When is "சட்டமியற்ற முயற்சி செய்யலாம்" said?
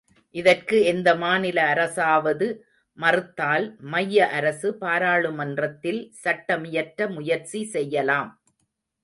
6.23-8.31